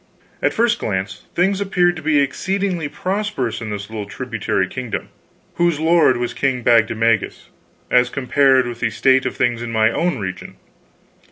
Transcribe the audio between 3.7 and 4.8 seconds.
little tributary